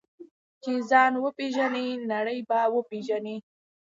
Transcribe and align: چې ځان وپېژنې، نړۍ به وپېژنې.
چې 0.63 0.71
ځان 0.89 1.13
وپېژنې، 1.23 1.87
نړۍ 2.11 2.39
به 2.49 2.59
وپېژنې. 2.75 3.37